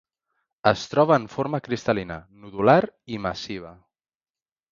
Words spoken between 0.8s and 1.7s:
troba en forma